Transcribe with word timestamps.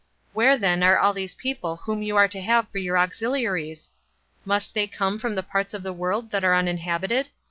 Where 0.33 0.57
then 0.57 0.81
are 0.81 1.13
those 1.13 1.35
people 1.35 1.75
whom 1.75 2.01
you 2.01 2.15
are 2.15 2.27
to 2.27 2.41
have 2.41 2.67
for 2.69 2.79
your 2.79 2.97
auxiliaries? 2.97 3.91
Must 4.45 4.73
they 4.73 4.87
come 4.87 5.19
from 5.19 5.35
the 5.35 5.43
parts 5.43 5.75
of 5.75 5.83
the 5.83 5.93
world 5.93 6.31
that 6.31 6.43
are 6.43 6.55
uninhabited? 6.55 7.29